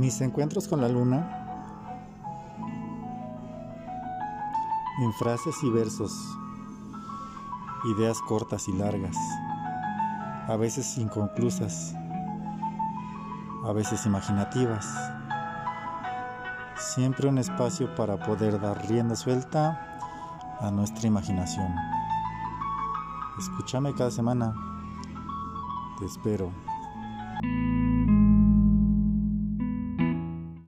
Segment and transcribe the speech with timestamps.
[0.00, 1.28] Mis encuentros con la luna
[4.98, 6.10] en frases y versos,
[7.84, 9.14] ideas cortas y largas,
[10.48, 11.94] a veces inconclusas,
[13.66, 14.88] a veces imaginativas.
[16.78, 19.98] Siempre un espacio para poder dar rienda suelta
[20.60, 21.74] a nuestra imaginación.
[23.38, 24.54] Escúchame cada semana.
[25.98, 26.69] Te espero.